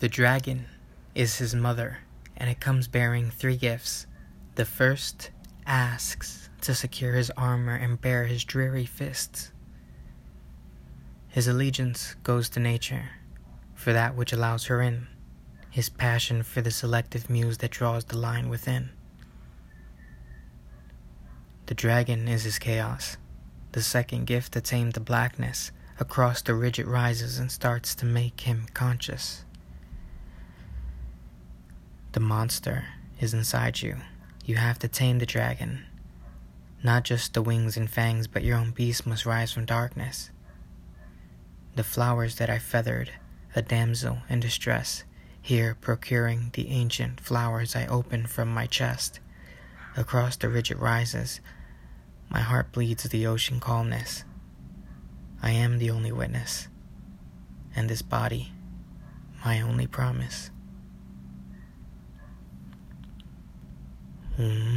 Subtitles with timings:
[0.00, 0.66] The dragon
[1.16, 1.98] is his mother,
[2.36, 4.06] and it comes bearing three gifts.
[4.54, 5.30] The first
[5.66, 9.50] asks to secure his armor and bear his dreary fists.
[11.26, 13.10] His allegiance goes to nature,
[13.74, 15.08] for that which allows her in,
[15.68, 18.90] his passion for the selective muse that draws the line within.
[21.66, 23.16] The dragon is his chaos,
[23.72, 28.06] the second gift to tame the blackness across the ridge it rises and starts to
[28.06, 29.44] make him conscious.
[32.18, 32.84] The monster
[33.20, 33.98] is inside you.
[34.44, 35.84] You have to tame the dragon.
[36.82, 40.30] Not just the wings and fangs, but your own beast must rise from darkness.
[41.76, 43.12] The flowers that I feathered,
[43.54, 45.04] a damsel in distress,
[45.40, 49.20] here procuring the ancient flowers I open from my chest.
[49.96, 51.40] Across the ridge it rises,
[52.28, 54.24] my heart bleeds the ocean calmness.
[55.40, 56.66] I am the only witness,
[57.76, 58.50] and this body,
[59.44, 60.50] my only promise.
[64.38, 64.67] Mm-hmm.